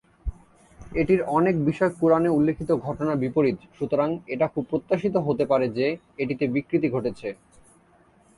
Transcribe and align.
এটির 0.95 1.21
অনেক 1.29 1.55
বিষয় 1.65 1.91
কুরআনে 1.99 2.29
উল্লেখিত 2.29 2.69
ঘটনার 2.85 3.17
বিপরীত, 3.17 3.59
সুতরাং 3.77 4.09
এটা 4.27 4.45
খুব 4.47 4.63
প্রত্যাশিত 4.69 5.15
হতে 5.17 5.43
পারে 5.45 5.65
যে, 5.69 5.87
এটিতে 6.17 6.45
বিকৃতি 6.47 6.87
ঘটেছে। 6.89 7.27